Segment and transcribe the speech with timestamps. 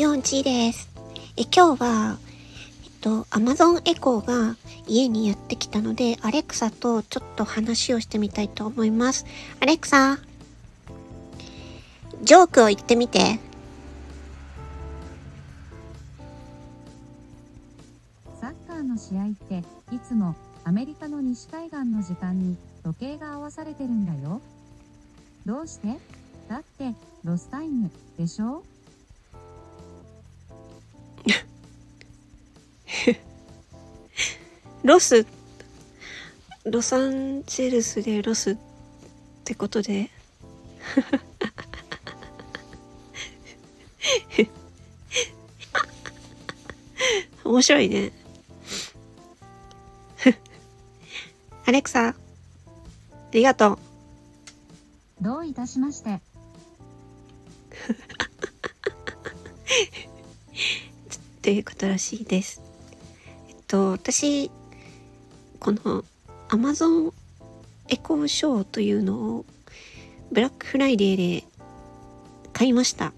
[0.00, 0.88] ヨンチです。
[1.36, 2.16] え、今日は、
[2.84, 4.56] えっと、Amazon エコーが
[4.88, 9.26] 家にやってきたので、アレクサとちょっと話をしてみたいと思います。
[9.60, 10.18] アレクサ、
[12.22, 13.38] ジョークを言ってみて。
[18.40, 19.62] サッカーの試合って
[19.94, 24.40] いつもアメリカの西海岸の時間に時計が合わされてるんだよ。
[25.44, 25.88] どうして？
[26.48, 28.62] だってロスタイムでしょ？
[34.82, 35.26] ロス、
[36.64, 38.56] ロサンゼルスでロスっ
[39.44, 40.08] てことで。
[47.44, 48.12] 面白いね。
[51.66, 52.14] アレクサ、あ
[53.32, 53.78] りがとう。
[55.20, 56.22] どういたしまして。
[61.42, 62.62] ということらしいです。
[63.48, 64.50] えっと、私、
[65.60, 66.04] この
[66.48, 67.12] Amazon
[67.88, 69.44] エコーショーというのを
[70.32, 71.44] ブラックフライデーで
[72.54, 73.12] 買いました。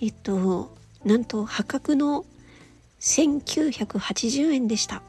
[0.00, 0.72] えっと、
[1.04, 2.24] なんと破格の
[3.00, 5.02] 1980円でした。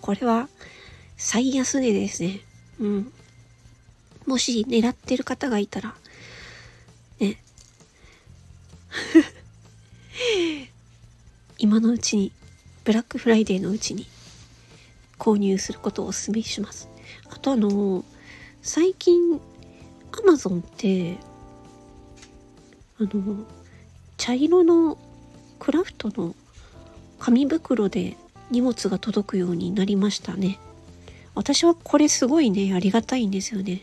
[0.00, 0.48] これは
[1.16, 2.40] 最安値ですね。
[2.80, 3.12] うん。
[4.26, 5.94] もし狙ってる方がいたら、
[7.20, 7.40] ね。
[11.58, 12.32] 今のうちに、
[12.84, 14.08] ブラックフライデーのうちに
[15.18, 16.88] 購入することをお勧めします。
[17.30, 18.04] あとあの、
[18.62, 19.40] 最近、
[20.12, 21.16] アマゾンって、
[22.98, 23.44] あの、
[24.16, 24.98] 茶色の
[25.58, 26.34] クラフトの
[27.18, 28.16] 紙袋で
[28.50, 30.58] 荷物が届くようになりましたね。
[31.34, 33.82] 私はこれすごいね、ありがたいんですよね。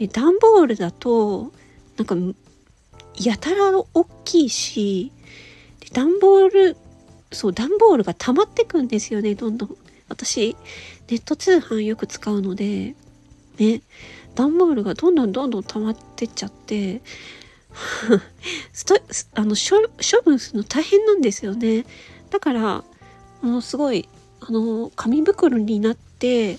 [0.00, 1.52] え段ボールだと、
[1.96, 2.16] なんか、
[3.20, 5.12] やたら大きいし、
[5.92, 6.76] 段ボール、
[7.32, 9.76] そう、段ボールが溜まってくんですよね、どんどん。
[10.08, 10.56] 私、
[11.08, 12.94] ネット通販よく使うので、
[13.58, 13.82] ね、
[14.34, 17.02] 段ボールがどんどんどんどん溜まってっちゃって、
[19.34, 21.84] あの処処分するの大変なんですよね。
[22.30, 22.84] だから、
[23.42, 24.08] あのすごい、
[24.40, 26.58] あの、紙袋になって、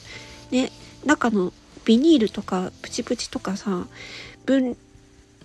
[0.52, 0.72] ね、
[1.06, 1.54] 中の
[1.86, 3.88] ビニールとかプチプチとかさ、
[4.46, 4.78] 分、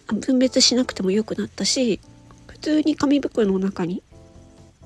[0.06, 2.00] 分別しなくてもよくなったし、
[2.46, 4.02] 普通に紙袋の中に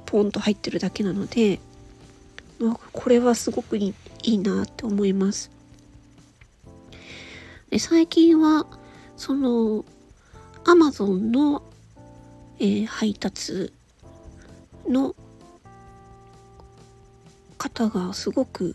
[0.07, 1.61] ポンと入ってるだけなので、
[2.93, 5.51] これはすごくいいなって思います。
[7.71, 8.67] で最近は、
[9.17, 9.85] その、
[10.65, 11.63] アマゾンの、
[12.59, 13.73] えー配達
[14.89, 15.15] の
[17.59, 18.75] 方がすごく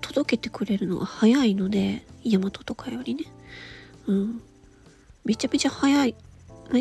[0.00, 3.24] 届けてくれるのが早いので、ヤマトとかよりね。
[4.06, 4.42] うん。
[5.24, 6.14] めちゃめちゃ早い。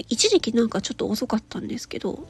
[0.07, 2.27] 一時期なんかちょっと遅かったんですけど、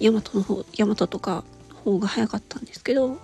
[0.00, 1.44] ヤマトの方、ヤマトとか
[1.84, 3.18] 方が早かったんですけど、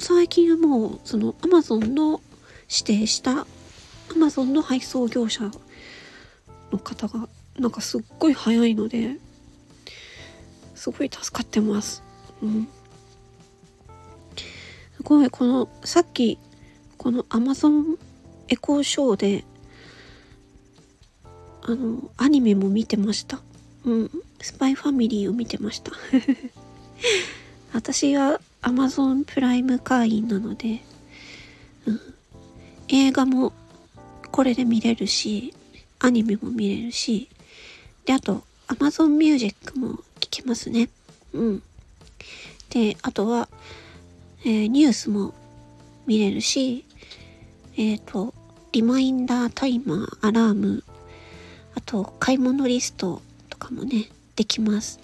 [0.00, 2.20] 最近はもう、そのアマゾンの
[2.70, 3.46] 指定した、ア
[4.16, 5.50] マゾンの配送業者
[6.70, 7.28] の方が、
[7.58, 9.16] なんかすっごい早いので、
[10.74, 12.02] すごい助かってます。
[12.42, 12.68] うん。
[14.96, 16.38] すごい、この、さっき、
[16.96, 17.98] この Amazon
[18.48, 19.44] エコーショーで、
[21.62, 23.40] あの、アニメも見てました。
[23.84, 24.10] うん。
[24.40, 25.92] スパイファミリーを見てました。
[27.78, 30.82] 私は Amazon プライム会員なので、
[31.86, 32.00] うん。
[32.88, 33.52] 映画も
[34.32, 35.54] これで見れるし、
[36.00, 37.28] アニメも見れるし、
[38.04, 40.88] で、あと Amazon Music も聞けますね。
[41.32, 41.62] うん。
[42.70, 43.48] で、あとは、
[44.44, 45.32] えーニュースも
[46.04, 46.84] 見れるし、
[47.76, 48.34] えっ、と、
[48.72, 50.82] リマインダータイマー、アラーム、
[51.76, 54.98] あと、買い物リストとかもね、できます。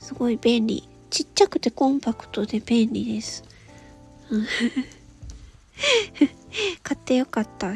[0.00, 0.89] すごい便利。
[1.10, 3.42] ちっちゃくてコンパクトで便利です。
[6.82, 7.74] 買ってよかった。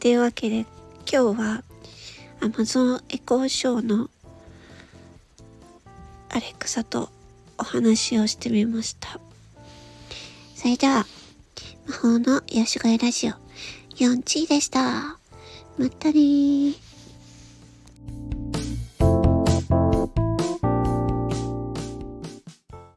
[0.00, 1.62] というわけで、今日は
[2.40, 4.10] Amazon エコーショーの
[6.30, 7.10] アレクサと
[7.56, 9.20] お話をしてみました。
[10.56, 11.06] それでは、
[11.86, 13.32] 魔法の癒し声ラジオ、
[13.94, 15.18] 4チーでした。
[15.78, 16.87] またねー。